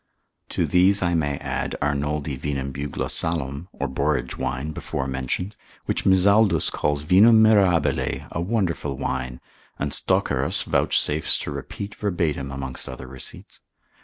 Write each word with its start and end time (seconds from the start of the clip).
To 0.49 0.65
these 0.65 1.03
I 1.03 1.13
may 1.13 1.37
add 1.37 1.75
Arnoldi 1.79 2.35
vinum 2.35 2.73
Buglossalum, 2.73 3.67
or 3.71 3.87
borage 3.87 4.35
wine 4.35 4.71
before 4.71 5.05
mentioned, 5.05 5.55
which 5.85 6.05
Mizaldus 6.07 6.71
calls 6.71 7.03
vinum 7.03 7.35
mirabile, 7.43 8.27
a 8.31 8.41
wonderful 8.41 8.97
wine, 8.97 9.39
and 9.77 9.91
Stockerus 9.93 10.63
vouchsafes 10.63 11.37
to 11.41 11.51
repeat 11.51 11.93
verbatim 11.93 12.49
amongst 12.51 12.89
other 12.89 13.05
receipts. 13.05 13.59